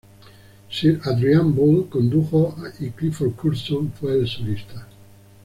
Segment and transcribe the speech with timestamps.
[0.71, 4.87] Sir Adrian Boult condujo, y Clifford Curzon fue el solista.